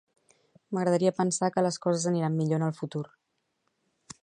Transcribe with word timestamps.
M'agradaria 0.77 1.11
pensar 1.19 1.49
que 1.57 1.63
les 1.67 1.77
coses 1.85 2.09
aniran 2.13 2.39
millor 2.41 2.59
en 2.61 2.67
el 2.71 2.75
futur. 2.81 3.05